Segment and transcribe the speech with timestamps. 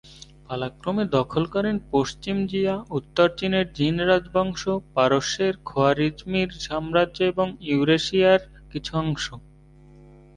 [0.47, 4.61] পালাক্রমে দখল করেন পশ্চিম জিয়া, উত্তর চীনের জিন রাজবংশ,
[4.95, 8.41] পারস্যের খোয়ারিজমীয় সম্রাজ্য এবং ইউরেশিয়ার
[8.71, 9.25] কিছু অংশ।